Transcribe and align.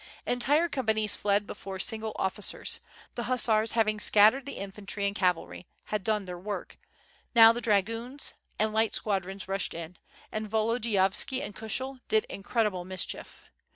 Entire 0.25 0.67
companies 0.67 1.13
fled 1.13 1.45
before 1.45 1.77
single 1.77 2.13
officers. 2.15 2.79
The 3.13 3.25
hussars 3.25 3.73
having 3.73 3.99
scattered 3.99 4.47
the 4.47 4.57
infantry 4.57 5.05
and 5.05 5.15
cavalry, 5.15 5.67
had 5.83 6.03
done 6.03 6.25
their 6.25 6.39
work; 6.39 6.79
now 7.35 7.53
the 7.53 7.61
dragoons 7.61 8.33
and 8.57 8.73
light 8.73 8.95
squadrons 8.95 9.47
rushed 9.47 9.75
in, 9.75 9.97
and 10.31 10.49
Volodiyovski 10.49 11.43
and 11.43 11.55
Kushel 11.55 11.99
did 12.07 12.25
incredible 12.29 12.83
mis 12.83 13.05
chief. 13.05 13.43